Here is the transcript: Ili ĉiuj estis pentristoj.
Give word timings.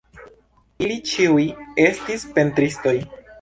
Ili 0.85 0.95
ĉiuj 1.09 1.43
estis 1.85 2.25
pentristoj. 2.39 2.97